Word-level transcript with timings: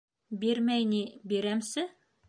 —Бирмәй 0.45 0.89
ни, 0.95 1.03
бирәмсе. 1.35 1.87